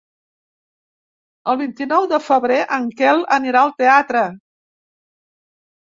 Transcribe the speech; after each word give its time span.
El 1.51 1.59
vint-i-nou 1.59 2.09
de 2.13 2.19
febrer 2.29 2.59
en 2.79 2.89
Quel 3.03 3.23
anirà 3.41 3.65
al 3.69 3.77
teatre. 3.83 4.25